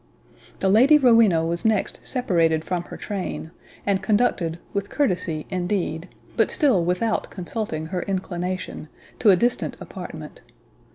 The 0.61 0.67
Lady 0.69 0.97
Rowena 0.97 1.45
was 1.45 1.63
next 1.63 1.99
separated 2.01 2.65
from 2.65 2.85
her 2.85 2.97
train, 2.97 3.51
and 3.85 4.01
conducted, 4.01 4.57
with 4.73 4.89
courtesy, 4.89 5.45
indeed, 5.51 6.07
but 6.35 6.49
still 6.49 6.83
without 6.83 7.29
consulting 7.29 7.85
her 7.85 8.01
inclination, 8.01 8.87
to 9.19 9.29
a 9.29 9.35
distant 9.35 9.77
apartment. 9.79 10.41